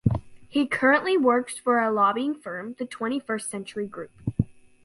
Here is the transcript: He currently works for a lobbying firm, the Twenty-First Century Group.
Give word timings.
He 0.49 0.65
currently 0.65 1.15
works 1.15 1.59
for 1.59 1.79
a 1.79 1.91
lobbying 1.91 2.33
firm, 2.33 2.75
the 2.79 2.87
Twenty-First 2.87 3.51
Century 3.51 3.85
Group. 3.85 4.09